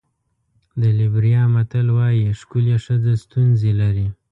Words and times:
د 0.81 0.83
لېبریا 0.99 1.43
متل 1.53 1.87
وایي 1.97 2.25
ښکلې 2.39 2.77
ښځه 2.85 3.13
ستونزې 3.23 3.71
لري. 3.81 4.07